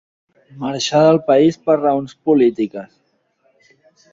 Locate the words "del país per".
1.07-1.75